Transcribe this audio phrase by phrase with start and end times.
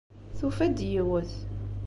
[0.37, 1.31] Tufa-d yiwet.